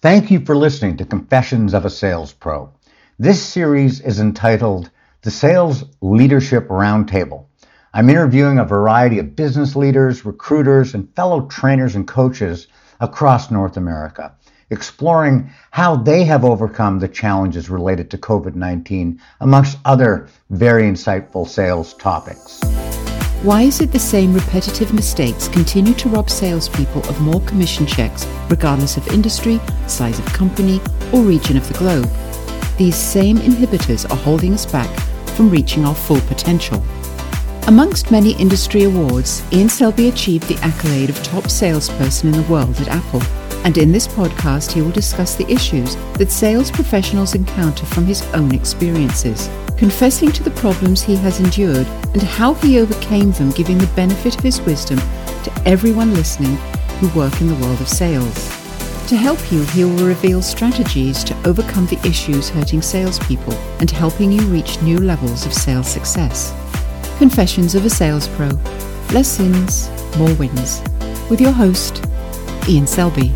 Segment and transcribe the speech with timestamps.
[0.00, 2.70] Thank you for listening to Confessions of a Sales Pro.
[3.18, 7.46] This series is entitled The Sales Leadership Roundtable.
[7.92, 12.68] I'm interviewing a variety of business leaders, recruiters, and fellow trainers and coaches
[13.00, 14.36] across North America,
[14.70, 21.44] exploring how they have overcome the challenges related to COVID 19, amongst other very insightful
[21.44, 22.60] sales topics.
[23.42, 28.26] Why is it the same repetitive mistakes continue to rob salespeople of more commission checks,
[28.50, 30.80] regardless of industry, size of company,
[31.12, 32.10] or region of the globe?
[32.78, 34.90] These same inhibitors are holding us back
[35.36, 36.82] from reaching our full potential.
[37.68, 42.76] Amongst many industry awards, Ian Selby achieved the accolade of top salesperson in the world
[42.80, 43.22] at Apple.
[43.64, 48.22] And in this podcast, he will discuss the issues that sales professionals encounter from his
[48.34, 53.78] own experiences confessing to the problems he has endured and how he overcame them, giving
[53.78, 56.56] the benefit of his wisdom to everyone listening
[56.98, 58.34] who work in the world of sales.
[59.08, 64.30] To help you, he will reveal strategies to overcome the issues hurting salespeople and helping
[64.30, 66.52] you reach new levels of sales success.
[67.16, 68.48] Confessions of a Sales Pro
[69.12, 70.82] Less sins, more wins.
[71.30, 72.04] With your host,
[72.68, 73.32] Ian Selby.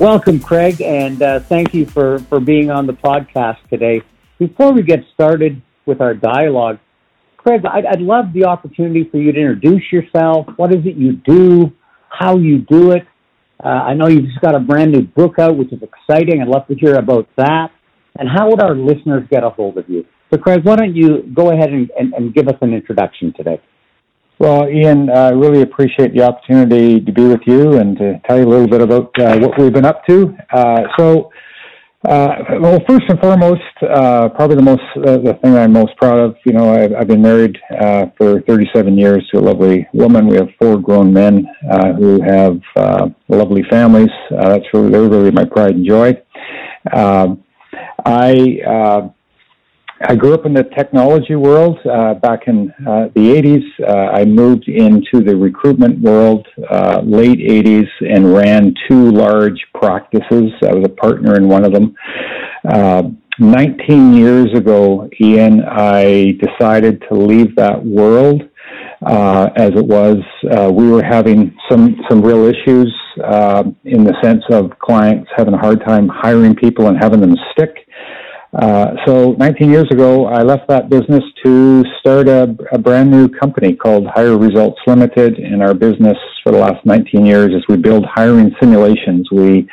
[0.00, 4.00] Welcome, Craig, and uh, thank you for, for being on the podcast today.
[4.38, 6.78] Before we get started with our dialogue,
[7.36, 10.46] Craig, I'd, I'd love the opportunity for you to introduce yourself.
[10.54, 11.72] What is it you do?
[12.10, 13.08] How you do it?
[13.58, 16.42] Uh, I know you've just got a brand new book out, which is exciting.
[16.42, 17.72] I'd love to hear about that.
[18.20, 20.06] And how would our listeners get a hold of you?
[20.32, 23.60] So, Craig, why don't you go ahead and, and, and give us an introduction today?
[24.40, 28.38] Well, Ian, I uh, really appreciate the opportunity to be with you and to tell
[28.38, 30.32] you a little bit about uh, what we've been up to.
[30.52, 31.32] Uh, so,
[32.08, 32.28] uh,
[32.60, 36.36] well, first and foremost, uh, probably the most uh, the thing I'm most proud of.
[36.46, 37.58] You know, I've, I've been married
[38.16, 40.28] for 37 years to a lovely woman.
[40.28, 41.44] We have four grown men
[41.98, 42.60] who have
[43.28, 44.10] lovely families.
[44.30, 46.12] that's really, they're really my pride and joy.
[46.94, 47.42] Um,
[48.06, 49.10] I
[50.00, 53.64] I grew up in the technology world uh, back in uh, the 80s.
[53.80, 60.52] Uh, I moved into the recruitment world uh, late 80s and ran two large practices.
[60.62, 61.96] I was a partner in one of them.
[62.68, 63.10] Uh,
[63.40, 68.42] 19 years ago, Ian, I decided to leave that world
[69.04, 70.18] uh, as it was.
[70.72, 72.94] we were having some, some real issues
[73.84, 77.84] in the sense of clients having a hard time hiring people and having them stick.
[78.54, 83.28] Uh, so 19 years ago, I left that business to start a, a, brand new
[83.28, 85.38] company called Hire Results Limited.
[85.38, 89.28] And our business for the last 19 years is we build hiring simulations.
[89.30, 89.68] We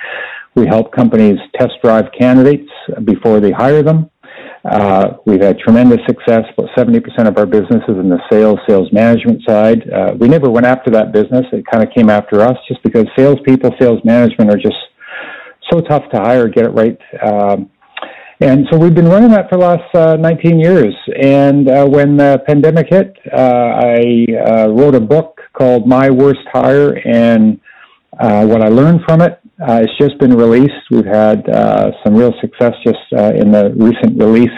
[0.56, 2.70] we help companies test drive candidates
[3.04, 4.10] before they hire them.
[4.64, 6.44] Uh, we've had tremendous success.
[6.58, 9.88] About 70% of our business is in the sales, sales management side.
[9.92, 11.46] Uh, we never went after that business.
[11.52, 14.78] It kind of came after us just because salespeople, sales management are just
[15.72, 16.98] so tough to hire, get it right.
[17.22, 17.70] Um,
[18.42, 20.94] and so we've been running that for the last uh, 19 years.
[21.22, 26.46] And uh, when the pandemic hit, uh, I uh, wrote a book called My Worst
[26.52, 27.62] Hire, and
[28.20, 29.40] uh, what I learned from it.
[29.62, 30.74] Uh, it's just been released.
[30.92, 31.46] We've had
[32.04, 34.50] some real success just in the recent release.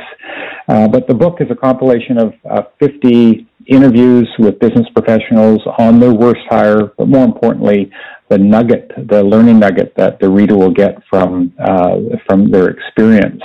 [0.67, 2.33] but the book is a compilation of
[2.79, 7.91] 50 interviews with business professionals on their worst hire, but more importantly,
[8.29, 13.41] the nugget, the learning nugget that the reader will get from uh, from their experience.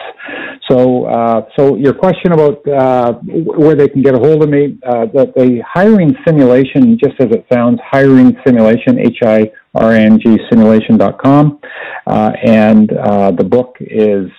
[0.69, 4.79] So, uh, so your question about uh, where they can get a hold of me,
[4.87, 10.19] uh, the, the hiring simulation, just as it sounds, hiring simulation, H I R N
[10.19, 11.61] G simulation.com,
[12.07, 14.31] uh, and uh, the book is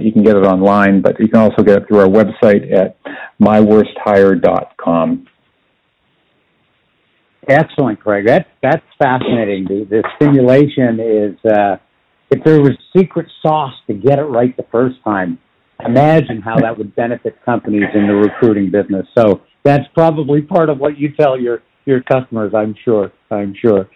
[0.00, 2.96] you can get it online, but you can also get it through our website at
[3.40, 5.26] myworsthire.com.
[7.48, 8.26] Excellent, Craig.
[8.26, 9.64] That that's fascinating.
[9.64, 11.76] The, the simulation is uh,
[12.30, 15.38] if there was secret sauce to get it right the first time.
[15.84, 19.06] Imagine how that would benefit companies in the recruiting business.
[19.18, 22.52] So that's probably part of what you tell your your customers.
[22.54, 23.12] I'm sure.
[23.30, 23.88] I'm sure.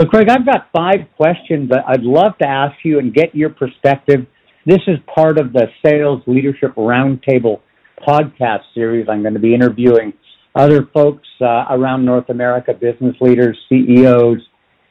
[0.00, 3.50] So, Craig, I've got five questions that I'd love to ask you and get your
[3.50, 4.26] perspective.
[4.64, 7.60] This is part of the Sales Leadership Roundtable
[8.06, 9.06] podcast series.
[9.08, 10.12] I'm going to be interviewing
[10.56, 14.38] other folks uh, around North America, business leaders, CEOs,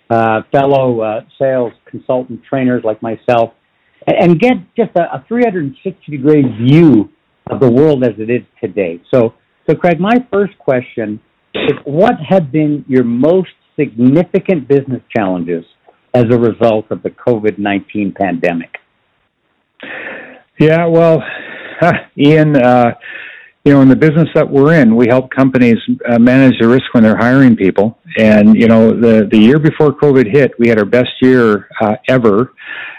[0.10, 3.54] uh, fellow uh, sales consultant trainers like myself,
[4.06, 7.10] and, and get just a, a 360 degree view
[7.50, 9.02] of the world as it is today.
[9.14, 9.34] So,
[9.68, 11.20] so Craig, my first question
[11.54, 15.66] is what have been your most significant business challenges
[16.14, 18.76] as a result of the COVID 19 pandemic?
[20.60, 21.22] Yeah, well,
[22.18, 22.92] Ian, uh,
[23.66, 25.78] you know, in the business that we're in, we help companies
[26.08, 27.98] uh, manage the risk when they're hiring people.
[28.18, 31.96] And you know, the the year before COVID hit, we had our best year uh,
[32.08, 32.54] ever.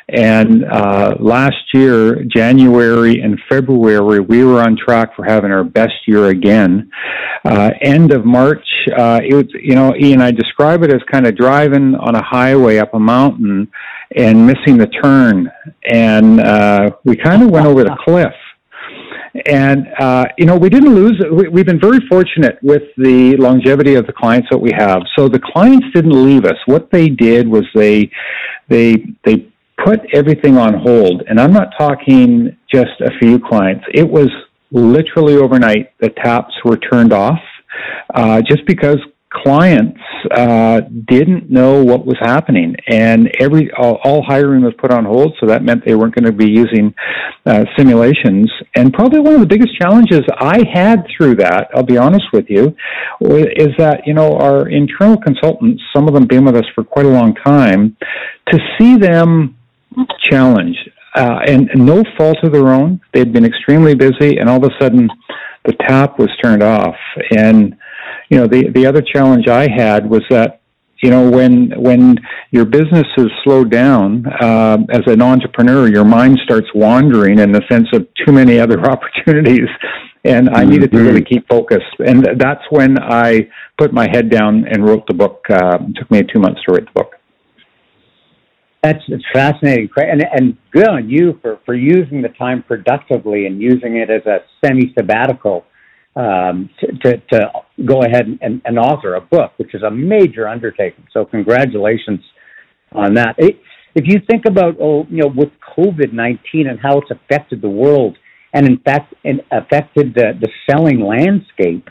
[0.08, 5.94] And uh, last year, January and February, we were on track for having our best
[6.06, 6.90] year again.
[7.44, 8.64] Uh, end of March,
[8.96, 12.22] uh, it was, you know, Ian, I describe it as kind of driving on a
[12.22, 13.68] highway up a mountain
[14.14, 15.50] and missing the turn.
[15.90, 18.32] And uh, we kind of went over the cliff
[19.46, 23.94] and, uh, you know, we didn't lose, we, have been very fortunate with the longevity
[23.94, 25.02] of the clients that we have.
[25.16, 26.56] So the clients didn't leave us.
[26.66, 28.10] What they did was they,
[28.68, 29.52] they, they
[29.84, 31.22] put everything on hold.
[31.28, 33.84] And I'm not talking just a few clients.
[33.92, 34.28] It was
[34.70, 37.38] literally overnight the taps were turned off
[38.14, 38.98] uh, just because
[39.42, 40.00] clients
[40.30, 45.34] uh, didn't know what was happening, and every all, all, hiring was put on hold.
[45.40, 46.94] So that meant they weren't going to be using
[47.44, 48.50] uh, simulations.
[48.74, 52.46] And probably one of the biggest challenges I had through that, I'll be honest with
[52.48, 52.76] you,
[53.20, 57.06] is that you know our internal consultants, some of them been with us for quite
[57.06, 57.96] a long time,
[58.50, 59.56] to see them
[60.30, 60.90] challenged.
[61.14, 63.00] Uh, and, and no fault of their own.
[63.14, 65.08] They'd been extremely busy, and all of a sudden,
[65.64, 66.94] the tap was turned off.
[67.34, 67.74] And
[68.28, 70.60] you know, the the other challenge I had was that
[71.02, 72.18] you know when when
[72.50, 77.62] your business is slowed down uh, as an entrepreneur, your mind starts wandering in the
[77.70, 79.68] sense of too many other opportunities.
[80.24, 83.48] And I needed to really keep focused, and that's when I
[83.78, 85.44] put my head down and wrote the book.
[85.48, 87.12] Uh, it took me two months to write the book.
[88.82, 93.62] That's it's fascinating, and and good on you for for using the time productively and
[93.62, 95.64] using it as a semi sabbatical
[96.16, 97.50] um, to, to, to,
[97.84, 101.06] go ahead and, and, author a book, which is a major undertaking.
[101.12, 102.20] So congratulations
[102.92, 103.34] on that.
[103.38, 103.60] It,
[103.94, 107.68] if you think about, oh, you know, with COVID nineteen and how it's affected the
[107.68, 108.16] world,
[108.52, 111.88] and in fact, and affected the, the selling landscape,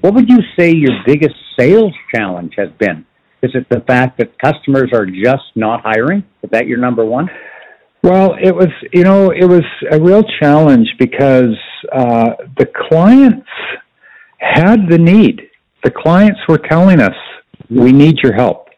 [0.00, 3.06] what would you say your biggest sales challenge has been?
[3.42, 6.24] Is it the fact that customers are just not hiring?
[6.42, 7.28] Is that your number one?
[8.02, 11.56] Well, it was, you know, it was a real challenge because
[11.92, 13.46] uh, the clients
[14.42, 15.42] had the need.
[15.84, 17.14] The clients were telling us,
[17.70, 18.68] we need your help.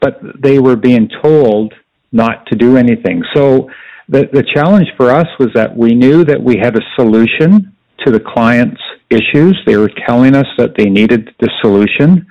[0.00, 1.74] But they were being told
[2.12, 3.22] not to do anything.
[3.34, 3.68] So
[4.08, 7.72] the, the challenge for us was that we knew that we had a solution
[8.04, 8.80] to the client's
[9.10, 9.60] issues.
[9.66, 12.26] They were telling us that they needed the solution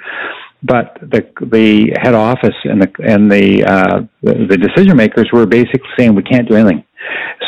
[0.65, 5.45] but the the head office and the and the uh, the, the decision makers were
[5.45, 6.83] basically saying we can't do anything.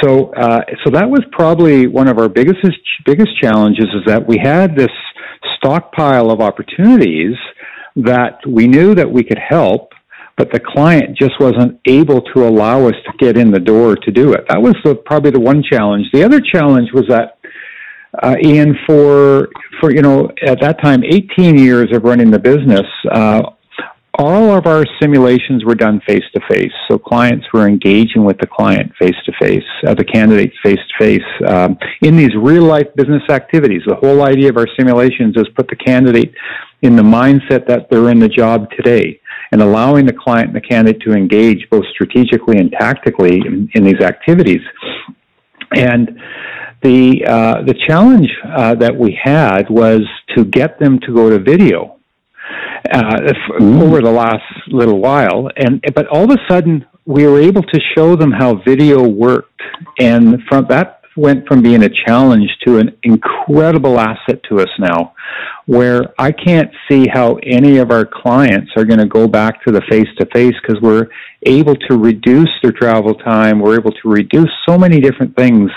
[0.01, 2.59] So uh, so that was probably one of our biggest
[3.05, 4.91] biggest challenges is that we had this
[5.57, 7.35] stockpile of opportunities
[7.95, 9.93] that we knew that we could help,
[10.37, 14.11] but the client just wasn't able to allow us to get in the door to
[14.11, 14.45] do it.
[14.49, 16.05] That was the, probably the one challenge.
[16.13, 17.39] The other challenge was that
[18.21, 19.49] uh, Ian, for
[19.79, 23.41] for you know at that time, 18 years of running the business, uh,
[24.17, 26.71] all of our simulations were done face to face.
[26.89, 31.79] So clients were engaging with the client face to face, the candidate face to face,
[32.01, 33.81] in these real life business activities.
[33.85, 36.33] The whole idea of our simulations is put the candidate
[36.81, 39.19] in the mindset that they're in the job today
[39.51, 43.83] and allowing the client and the candidate to engage both strategically and tactically in, in
[43.83, 44.61] these activities.
[45.73, 46.19] And
[46.81, 50.01] the uh, the challenge uh, that we had was
[50.35, 51.96] to get them to go to video
[52.91, 53.81] uh, mm.
[53.81, 57.79] over the last little while, and but all of a sudden we were able to
[57.95, 59.61] show them how video worked,
[59.99, 65.13] and from that went from being a challenge to an incredible asset to us now,
[65.65, 69.71] where I can't see how any of our clients are going to go back to
[69.71, 71.07] the face to face because we're
[71.43, 75.71] able to reduce their travel time, we're able to reduce so many different things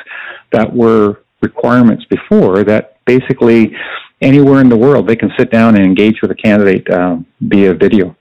[0.53, 3.75] that were requirements before that basically
[4.21, 7.75] anywhere in the world they can sit down and engage with a candidate um, via
[7.75, 8.17] video.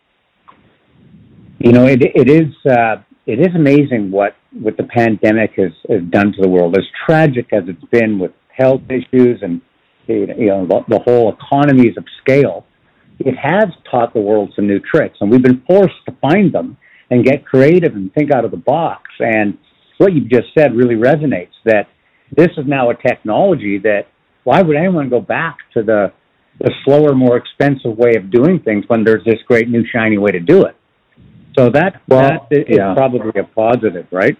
[1.59, 6.01] You know, it, it is uh, it is amazing what what the pandemic has, has
[6.09, 6.77] done to the world.
[6.77, 9.61] As tragic as it's been with health issues and
[10.07, 12.65] you know the, the whole economies of scale,
[13.19, 16.77] it has taught the world some new tricks, and we've been forced to find them
[17.11, 19.03] and get creative and think out of the box.
[19.19, 19.57] And
[19.97, 21.53] what you've just said really resonates.
[21.65, 21.87] That
[22.35, 24.07] this is now a technology that
[24.43, 26.11] why would anyone go back to the
[26.59, 30.31] the slower, more expensive way of doing things when there's this great new shiny way
[30.31, 30.75] to do it?
[31.57, 32.93] So that well, that is yeah.
[32.93, 34.37] probably a positive, right?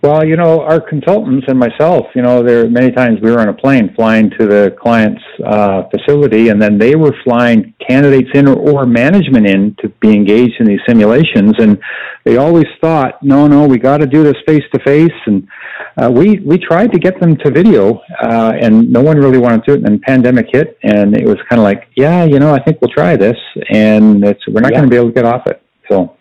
[0.00, 3.48] Well, you know, our consultants and myself, you know, there many times we were on
[3.48, 8.46] a plane flying to the client's uh, facility, and then they were flying candidates in
[8.46, 11.80] or, or management in to be engaged in these simulations, and
[12.24, 15.48] they always thought, no, no, we got to do this face to face, and
[15.96, 19.64] uh, we we tried to get them to video, uh, and no one really wanted
[19.64, 19.72] to.
[19.72, 22.80] And then pandemic hit, and it was kind of like, yeah, you know, I think
[22.80, 23.36] we'll try this,
[23.68, 24.78] and it's we're not yeah.
[24.78, 25.60] going to be able to get off it.
[25.90, 26.17] So.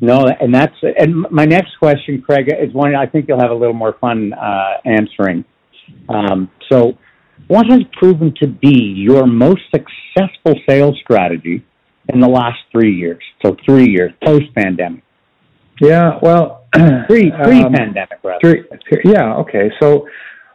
[0.00, 3.54] No, and that's and my next question, Craig, is one I think you'll have a
[3.54, 5.44] little more fun uh, answering.
[6.08, 6.94] Um, so,
[7.48, 11.64] what has proven to be your most successful sales strategy
[12.08, 13.22] in the last three years?
[13.44, 15.02] So, three years post pandemic.
[15.82, 18.66] Yeah, well, pre pre pandemic, um, rather.
[19.04, 19.70] yeah, okay.
[19.82, 20.08] So,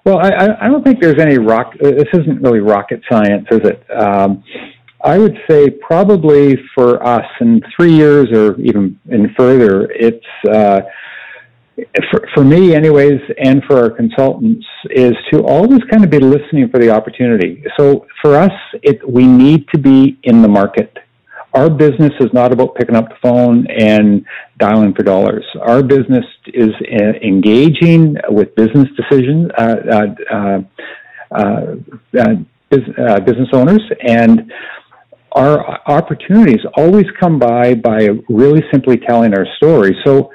[0.06, 1.74] well, I I don't think there's any rock.
[1.80, 3.86] This isn't really rocket science, is it?
[3.92, 4.44] Um,
[5.04, 10.82] I would say probably for us in three years or even in further, it's uh,
[12.12, 16.70] for, for me, anyways, and for our consultants, is to always kind of be listening
[16.70, 17.64] for the opportunity.
[17.78, 20.98] So for us, it we need to be in the market.
[21.54, 24.26] Our business is not about picking up the phone and
[24.58, 25.46] dialing for dollars.
[25.62, 29.76] Our business is uh, engaging with business decisions, uh,
[30.32, 30.60] uh,
[31.34, 31.66] uh,
[32.18, 34.52] uh business owners, and
[35.36, 39.96] our opportunities always come by by really simply telling our story.
[40.06, 40.32] So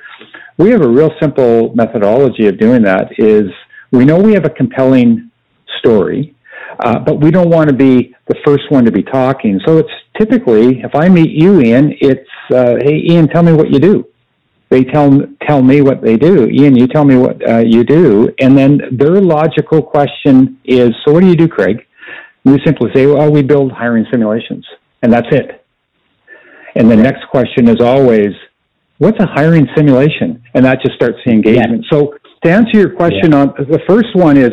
[0.59, 3.45] we have a real simple methodology of doing that is
[3.90, 5.30] we know we have a compelling
[5.78, 6.37] story,
[6.80, 9.59] uh, but we don't want to be the first one to be talking.
[9.66, 13.71] So it's typically, if I meet you, Ian, it's, uh, hey, Ian, tell me what
[13.71, 14.07] you do.
[14.69, 16.47] They tell tell me what they do.
[16.47, 21.12] Ian, you tell me what uh, you do, and then their logical question is, so
[21.12, 21.87] what do you do, Craig?
[22.45, 24.66] we simply say, well, we build hiring simulations
[25.02, 25.64] and that's it.
[26.76, 28.33] And the next question is always,
[28.99, 30.42] what's a hiring simulation?
[30.54, 31.85] And that just starts the engagement.
[31.85, 31.99] Yeah.
[31.99, 32.14] So
[32.45, 33.40] to answer your question yeah.
[33.40, 34.52] on the first one is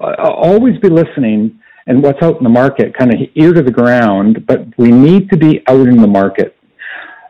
[0.00, 3.70] uh, always be listening and what's out in the market, kind of ear to the
[3.70, 6.54] ground, but we need to be out in the market.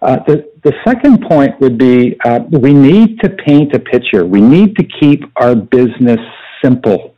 [0.02, 4.26] Uh, the, the second point would be uh, we need to paint a picture.
[4.26, 6.20] We need to keep our business
[6.62, 7.14] simple.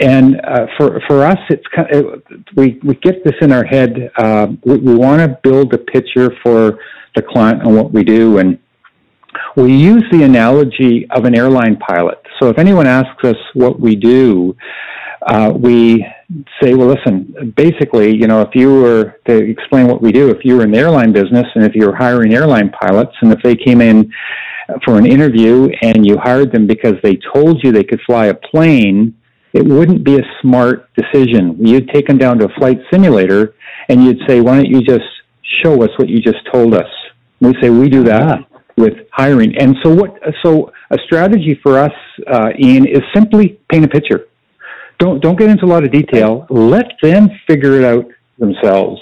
[0.00, 2.22] And uh, for for us, it's kind of,
[2.56, 4.10] we we get this in our head.
[4.16, 6.78] Uh, we, we want to build a picture for
[7.14, 8.58] the client and what we do, and
[9.56, 12.18] we use the analogy of an airline pilot.
[12.40, 14.56] So if anyone asks us what we do,
[15.26, 16.06] uh, we
[16.62, 20.44] say, well, listen, basically, you know, if you were to explain what we do, if
[20.44, 23.42] you were in the airline business and if you were hiring airline pilots and if
[23.42, 24.12] they came in
[24.84, 28.34] for an interview and you hired them because they told you they could fly a
[28.34, 29.14] plane,
[29.52, 31.56] it wouldn't be a smart decision.
[31.58, 33.54] You'd take them down to a flight simulator
[33.88, 35.06] and you'd say, why don't you just
[35.62, 36.86] show us what you just told us?
[37.40, 38.40] we say, we do that
[38.76, 39.56] with hiring.
[39.58, 41.92] And so what, so a strategy for us,
[42.26, 44.26] uh, Ian, is simply paint a picture.
[44.98, 46.46] Don't, don't get into a lot of detail.
[46.50, 48.06] Let them figure it out
[48.38, 49.00] themselves.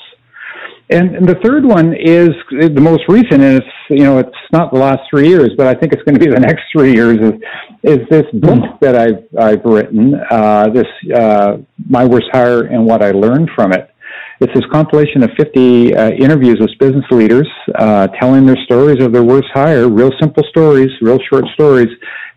[0.88, 4.78] And, the third one is the most recent, and it's you know it's not the
[4.78, 7.19] last three years, but I think it's going to be the next three years.
[7.21, 7.40] Is
[7.83, 8.76] is this book hmm.
[8.81, 10.14] that I've I've written?
[10.31, 13.90] Uh, this uh, my worst hire and what I learned from it.
[14.38, 19.12] It's this compilation of 50 uh, interviews with business leaders, uh, telling their stories of
[19.12, 21.88] their worst hire, real simple stories, real short stories,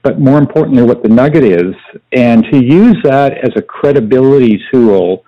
[0.01, 1.75] but more importantly, what the nugget is,
[2.13, 5.25] and to use that as a credibility tool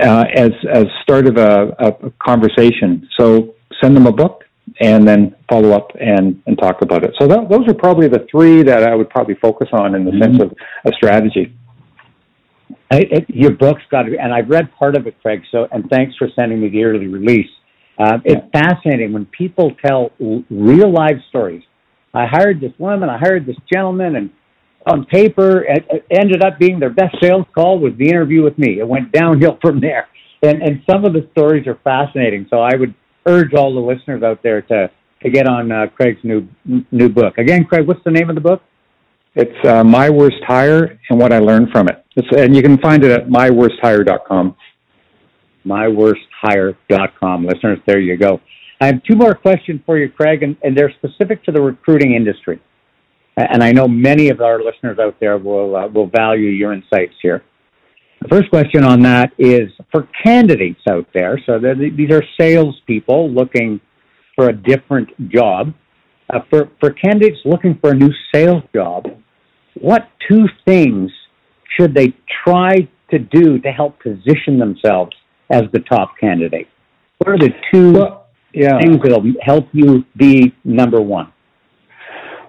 [0.00, 3.08] uh, as as start of a, a, conversation.
[3.18, 4.44] So send them a book
[4.80, 7.14] and then follow up and, and talk about it.
[7.20, 10.12] So that, those are probably the three that I would probably focus on in the
[10.12, 10.22] mm-hmm.
[10.22, 10.52] sense of
[10.84, 11.54] a strategy.
[12.90, 15.42] It, it, your book's got to be, and I've read part of it, Craig.
[15.50, 17.50] So, and thanks for sending me the early release.
[17.98, 18.62] Uh, it's yeah.
[18.62, 21.62] fascinating when people tell real life stories.
[22.14, 24.30] I hired this woman, I hired this gentleman, and
[24.86, 28.80] on paper, it, ended up being their best sales call was the interview with me.
[28.80, 30.08] It went downhill from there.
[30.42, 32.46] And, and some of the stories are fascinating.
[32.50, 32.94] So I would
[33.26, 34.90] urge all the listeners out there to,
[35.22, 36.48] to get on uh, Craig's new,
[36.90, 37.38] new book.
[37.38, 38.62] Again, Craig, what's the name of the book?
[39.34, 42.04] It's uh, My Worst Hire and What I Learned from It.
[42.16, 44.56] It's, and you can find it at myworsthire.com.
[45.64, 47.46] Myworsthire.com.
[47.46, 48.40] Listeners, there you go.
[48.80, 52.14] I have two more questions for you, Craig, and, and they're specific to the recruiting
[52.14, 52.60] industry
[53.36, 57.14] and I know many of our listeners out there will uh, will value your insights
[57.22, 57.42] here.
[58.20, 61.40] The first question on that is for candidates out there.
[61.44, 63.80] So these are salespeople looking
[64.36, 65.74] for a different job.
[66.32, 69.06] Uh, for for candidates looking for a new sales job,
[69.80, 71.10] what two things
[71.76, 75.12] should they try to do to help position themselves
[75.50, 76.68] as the top candidate?
[77.18, 78.78] What are the two well, yeah.
[78.80, 81.31] things that'll help you be number one?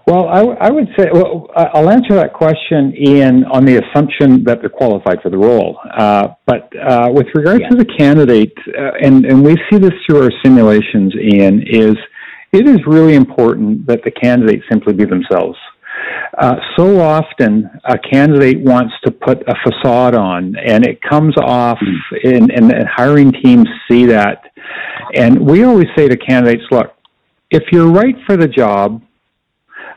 [0.05, 4.59] Well, I, I would say, well, I'll answer that question, Ian, on the assumption that
[4.59, 5.79] they're qualified for the role.
[5.97, 7.69] Uh, but uh, with regard yeah.
[7.69, 11.95] to the candidate, uh, and, and we see this through our simulations, Ian, is
[12.51, 15.57] it is really important that the candidate simply be themselves.
[16.37, 21.79] Uh, so often, a candidate wants to put a facade on, and it comes off,
[22.23, 24.51] and, and hiring teams see that.
[25.15, 26.93] And we always say to candidates, look,
[27.49, 29.01] if you're right for the job,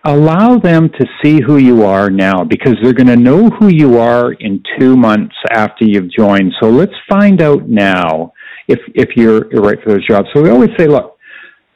[0.06, 3.98] allow them to see who you are now because they're going to know who you
[3.98, 6.52] are in two months after you've joined.
[6.60, 8.32] So let's find out now
[8.68, 10.28] if, if you're, you're right for those jobs.
[10.34, 11.18] So we always say, look,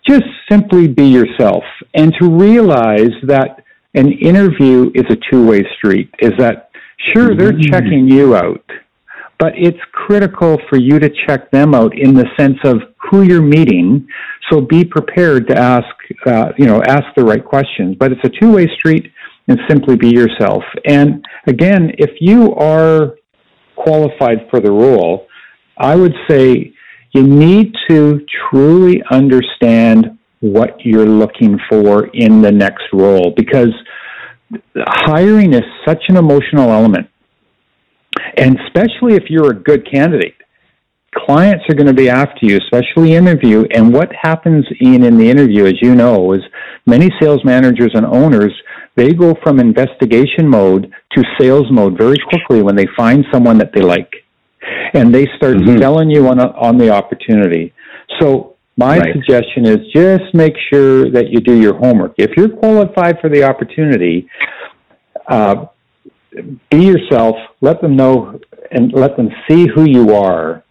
[0.08, 6.32] just simply be yourself and to realize that an interview is a two-way street is
[6.38, 6.70] that
[7.12, 7.72] sure they're mm-hmm.
[7.72, 8.64] checking you out
[9.40, 12.76] but it's critical for you to check them out in the sense of
[13.10, 14.06] who you're meeting.
[14.50, 15.88] So be prepared to ask,
[16.26, 17.96] uh, you know, ask the right questions.
[17.98, 19.10] But it's a two-way street,
[19.48, 20.62] and simply be yourself.
[20.86, 23.16] And again, if you are
[23.74, 25.26] qualified for the role,
[25.76, 26.72] I would say
[27.12, 33.72] you need to truly understand what you're looking for in the next role because
[34.76, 37.09] hiring is such an emotional element
[38.36, 40.34] and especially if you're a good candidate,
[41.14, 43.64] clients are going to be after you, especially interview.
[43.72, 46.40] And what happens in, in the interview, as you know, is
[46.86, 48.52] many sales managers and owners,
[48.96, 53.72] they go from investigation mode to sales mode very quickly when they find someone that
[53.72, 54.12] they like.
[54.94, 55.78] And they start mm-hmm.
[55.78, 57.72] selling you on, a, on the opportunity.
[58.20, 59.14] So my right.
[59.14, 62.14] suggestion is just make sure that you do your homework.
[62.18, 64.28] If you're qualified for the opportunity,
[65.28, 65.66] uh,
[66.70, 70.64] be yourself, let them know and let them see who you are.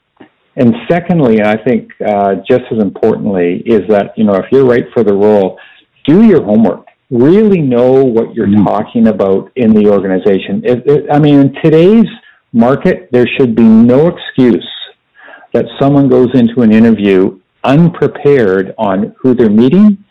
[0.55, 4.65] And secondly, and I think uh, just as importantly, is that, you know, if you're
[4.65, 5.57] right for the role,
[6.05, 6.85] do your homework.
[7.09, 8.65] Really know what you're mm-hmm.
[8.65, 10.61] talking about in the organization.
[10.63, 12.07] It, it, I mean, in today's
[12.51, 14.67] market, there should be no excuse
[15.53, 20.03] that someone goes into an interview unprepared on who they're meeting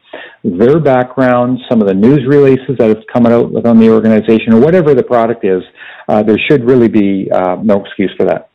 [0.44, 4.60] their background, some of the news releases that have come out within the organization, or
[4.60, 5.62] whatever the product is,
[6.08, 8.50] uh, there should really be uh, no excuse for that.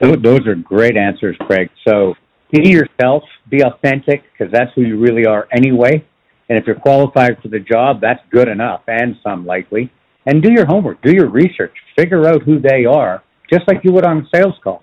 [0.00, 1.68] Those are great answers, Craig.
[1.86, 2.14] So
[2.50, 6.04] be yourself, be authentic, because that's who you really are anyway.
[6.48, 9.92] And if you're qualified for the job, that's good enough, and some likely.
[10.26, 13.92] And do your homework, do your research, figure out who they are, just like you
[13.92, 14.82] would on a sales call.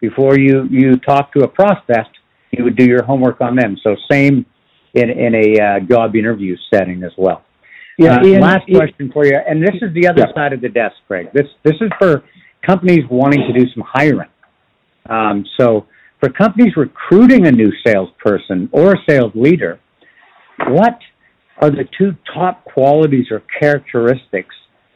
[0.00, 2.10] Before you you talk to a prospect,
[2.50, 3.76] you would do your homework on them.
[3.82, 4.44] So same
[4.94, 7.42] in, in a uh, job interview setting as well.
[7.98, 8.16] Yeah.
[8.16, 10.34] Uh, Ian, last Ian, question for you, and this is the other yeah.
[10.34, 11.28] side of the desk, Craig.
[11.32, 12.24] This this is for
[12.66, 14.28] companies wanting to do some hiring.
[15.08, 15.86] Um, so
[16.20, 19.78] for companies recruiting a new salesperson or a sales leader,
[20.68, 20.98] what
[21.58, 24.54] are the two top qualities or characteristics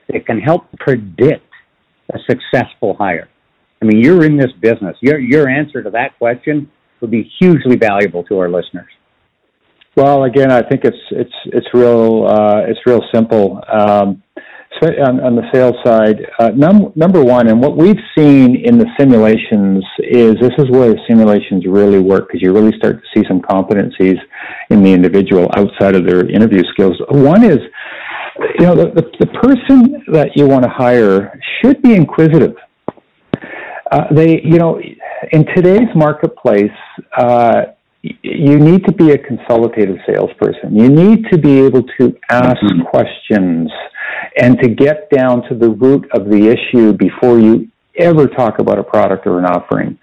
[0.08, 1.44] that can help predict
[2.12, 3.28] a successful hire?
[3.80, 4.96] I mean, you're in this business.
[5.00, 8.90] Your your answer to that question would be hugely valuable to our listeners.
[9.98, 13.60] Well, again, I think it's it's it's real uh, it's real simple.
[13.66, 14.22] Um,
[14.80, 18.86] on, on, the sales side, uh, num- number one, and what we've seen in the
[18.96, 23.26] simulations is this is where the simulations really work because you really start to see
[23.26, 24.14] some competencies
[24.70, 26.94] in the individual outside of their interview skills.
[27.08, 27.58] One is,
[28.60, 32.54] you know, the, the, the person that you want to hire should be inquisitive.
[33.90, 34.80] Uh, they, you know,
[35.32, 36.70] in today's marketplace,
[37.16, 37.62] uh,
[38.02, 40.76] you need to be a consultative salesperson.
[40.76, 42.82] You need to be able to ask mm-hmm.
[42.82, 43.70] questions
[44.40, 48.78] and to get down to the root of the issue before you ever talk about
[48.78, 49.98] a product or an offering.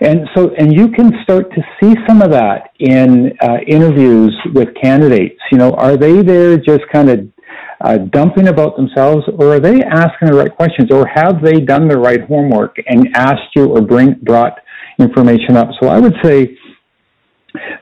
[0.00, 4.68] And so, and you can start to see some of that in uh, interviews with
[4.80, 5.40] candidates.
[5.50, 7.28] You know, are they there just kind of
[7.80, 11.88] uh, dumping about themselves, or are they asking the right questions, or have they done
[11.88, 14.60] the right homework and asked you or bring brought
[14.98, 15.70] information up?
[15.80, 16.58] So I would say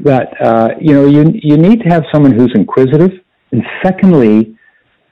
[0.00, 3.12] that uh, you know you you need to have someone who's inquisitive,
[3.52, 4.56] and secondly,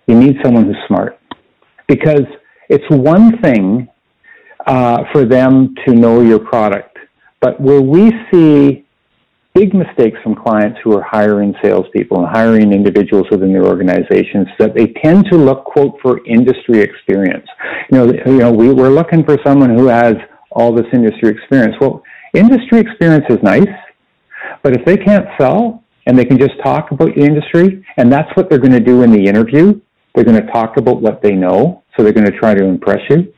[0.07, 1.19] you need someone who's smart,
[1.89, 2.27] because
[2.69, 3.89] it's one thing
[4.67, 6.99] uh, for them to know your product,
[7.41, 8.85] but where we see
[9.55, 14.75] big mistakes from clients who are hiring salespeople and hiring individuals within their organizations that
[14.75, 17.47] they tend to look quote for industry experience.
[17.91, 20.15] You know, you know, we, we're looking for someone who has
[20.51, 21.77] all this industry experience.
[21.81, 22.03] Well,
[22.35, 23.69] industry experience is nice
[24.65, 28.29] but if they can't sell and they can just talk about the industry, and that's
[28.37, 29.81] what they're going to do in the interview,
[30.15, 33.01] they're going to talk about what they know, so they're going to try to impress
[33.11, 33.33] you.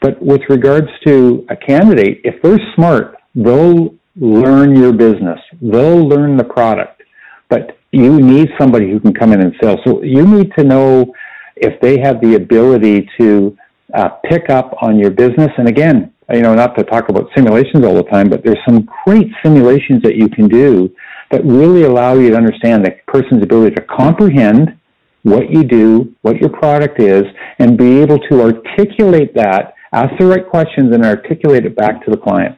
[0.00, 6.36] But with regards to a candidate, if they're smart, they'll learn your business, they'll learn
[6.36, 7.02] the product.
[7.48, 9.76] but you need somebody who can come in and sell.
[9.84, 11.12] So you need to know
[11.56, 13.56] if they have the ability to
[13.94, 15.50] uh, pick up on your business.
[15.58, 18.88] And again, you know, not to talk about simulations all the time, but there's some
[19.04, 20.90] great simulations that you can do
[21.30, 24.78] that really allow you to understand the person's ability to comprehend
[25.22, 27.22] what you do, what your product is,
[27.58, 32.10] and be able to articulate that, ask the right questions, and articulate it back to
[32.10, 32.56] the client.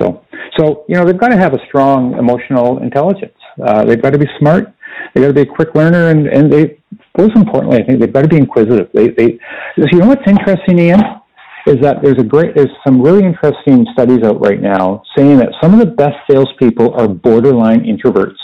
[0.00, 0.24] So,
[0.58, 3.36] so you know, they've got to have a strong emotional intelligence.
[3.62, 4.72] Uh, they've got to be smart.
[5.14, 6.78] They've got to be a quick learner, and, and they,
[7.16, 8.88] most importantly, I think they've got to be inquisitive.
[8.92, 9.38] They, they,
[9.76, 11.00] you know what's interesting, Ian,
[11.66, 15.50] is that there's a great, there's some really interesting studies out right now saying that
[15.62, 18.38] some of the best salespeople are borderline introverts.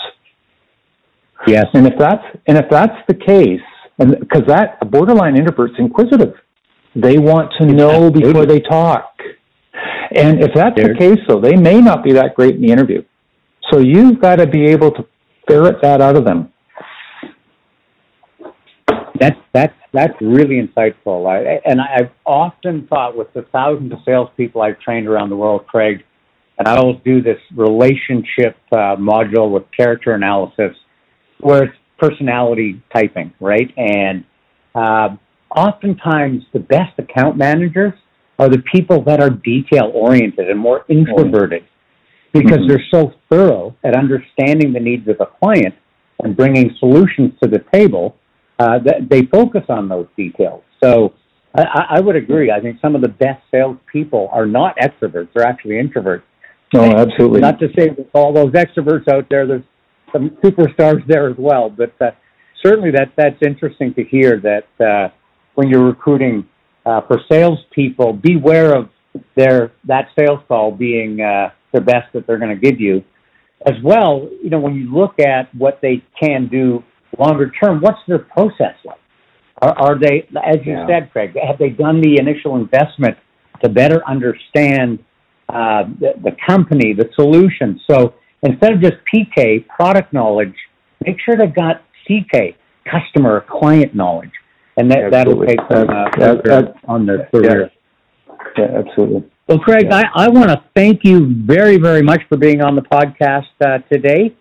[1.47, 1.67] Yes.
[1.75, 3.61] And if that's and if that's the case,
[3.99, 6.35] and because that a borderline introvert's inquisitive,
[6.95, 9.15] they want to know before they talk.
[10.15, 13.03] And if that's the case, though, they may not be that great in the interview.
[13.71, 15.07] So you've got to be able to
[15.47, 16.53] ferret that out of them.
[19.21, 21.27] That's that's that's really insightful.
[21.27, 25.67] I, and I've often thought with the thousands of salespeople I've trained around the world,
[25.67, 26.05] Craig,
[26.59, 30.77] and I always do this relationship uh, module with character analysis,
[31.41, 33.73] where it's personality typing, right?
[33.77, 34.25] And
[34.75, 35.17] uh,
[35.55, 37.93] oftentimes the best account managers
[38.39, 41.65] are the people that are detail oriented and more introverted
[42.33, 42.69] because mm-hmm.
[42.69, 45.75] they're so thorough at understanding the needs of a client
[46.21, 48.17] and bringing solutions to the table
[48.59, 50.63] uh, they focus on those details.
[50.83, 51.15] So
[51.55, 52.51] I, I would agree.
[52.51, 56.23] I think some of the best salespeople are not extroverts; they're actually introverts.
[56.75, 57.41] No, absolutely.
[57.41, 59.65] Not to say that all those extroverts out there, there's
[60.13, 62.11] some superstars there as well, but uh,
[62.63, 65.09] certainly that that's interesting to hear that uh,
[65.55, 66.47] when you're recruiting
[66.85, 68.91] uh, for salespeople, beware of
[69.37, 73.05] their that sales call being uh, the best that they're going to give you.
[73.67, 76.85] As well, you know, when you look at what they can do
[77.19, 78.99] longer term, what's their process like?
[79.61, 80.87] Are, are they, as you yeah.
[80.87, 83.17] said, Craig, have they done the initial investment
[83.63, 85.01] to better understand
[85.49, 87.81] uh, the, the company, the solution?
[87.91, 90.55] So instead of just PK, product knowledge,
[91.05, 92.57] make sure they've got CK,
[92.91, 94.31] customer client knowledge,
[94.77, 97.71] and that that'll take them uh, on their career.
[98.57, 99.29] Yeah, yeah absolutely.
[99.49, 100.03] Well, Craig, yeah.
[100.15, 103.79] I, I want to thank you very, very much for being on the podcast uh,
[103.91, 104.37] today.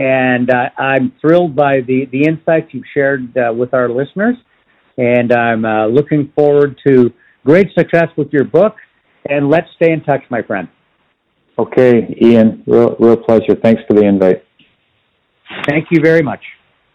[0.00, 4.34] And uh, I'm thrilled by the, the insights you've shared uh, with our listeners.
[4.96, 7.12] And I'm uh, looking forward to
[7.44, 8.76] great success with your book.
[9.28, 10.68] And let's stay in touch, my friend.
[11.58, 13.54] Okay, Ian, real, real pleasure.
[13.54, 14.42] Thanks for the invite.
[15.68, 16.40] Thank you very much.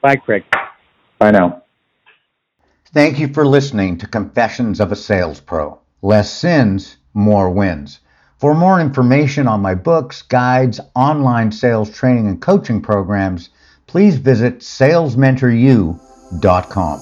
[0.02, 0.44] Bye, Craig.
[1.20, 1.62] Bye now.
[2.86, 5.80] Thank you for listening to Confessions of a Sales Pro.
[6.02, 8.00] Less sins, more wins.
[8.38, 13.50] For more information on my books, guides, online sales training, and coaching programs,
[13.88, 17.00] please visit salesmentoru.com.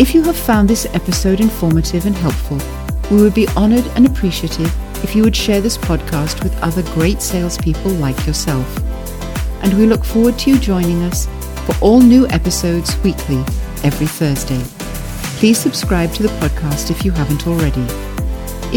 [0.00, 2.58] If you have found this episode informative and helpful,
[3.14, 7.22] we would be honored and appreciative if you would share this podcast with other great
[7.22, 8.66] salespeople like yourself.
[9.62, 11.28] And we look forward to you joining us
[11.64, 13.44] for all new episodes weekly
[13.84, 14.79] every Thursday.
[15.40, 17.86] Please subscribe to the podcast if you haven't already.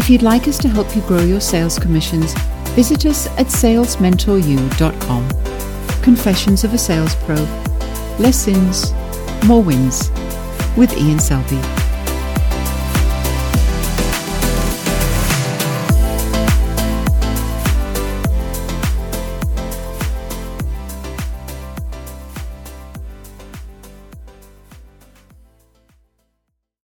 [0.00, 2.32] If you'd like us to help you grow your sales commissions,
[2.70, 5.28] visit us at salesmentoru.com.
[6.00, 7.36] Confessions of a Sales Pro.
[8.18, 8.94] Less sins,
[9.46, 10.10] more wins.
[10.74, 11.83] With Ian Selby.